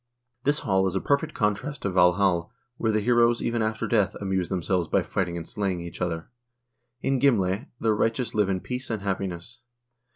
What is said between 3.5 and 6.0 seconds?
after death amuse themselves by fighting and slaying